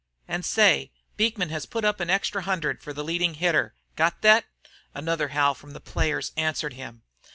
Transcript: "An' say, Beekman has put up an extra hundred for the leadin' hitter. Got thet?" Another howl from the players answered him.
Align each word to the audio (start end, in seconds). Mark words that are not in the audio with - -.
"An' 0.27 0.41
say, 0.41 0.89
Beekman 1.15 1.49
has 1.49 1.67
put 1.67 1.85
up 1.85 1.99
an 1.99 2.09
extra 2.09 2.41
hundred 2.41 2.81
for 2.81 2.91
the 2.91 3.03
leadin' 3.03 3.35
hitter. 3.35 3.75
Got 3.95 4.23
thet?" 4.23 4.45
Another 4.95 5.27
howl 5.27 5.53
from 5.53 5.73
the 5.73 5.79
players 5.79 6.31
answered 6.35 6.73
him. 6.73 7.03